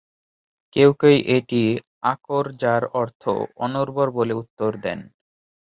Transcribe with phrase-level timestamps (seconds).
[0.73, 1.63] কেউ কেউ এটিকে
[2.03, 3.23] আকর-যার অর্থ
[3.57, 4.99] অনুর্বর বলে উত্তর দেন।